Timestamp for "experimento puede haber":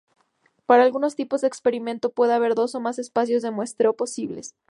1.47-2.55